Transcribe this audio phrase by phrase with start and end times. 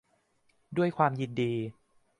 [0.77, 1.53] ด้วยความยินดี